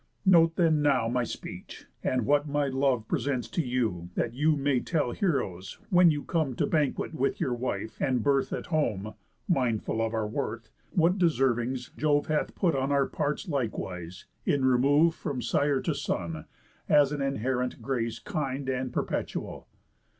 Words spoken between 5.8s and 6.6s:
when you come